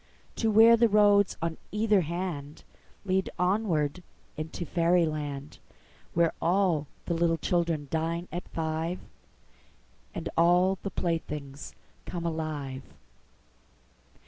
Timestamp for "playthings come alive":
10.89-12.81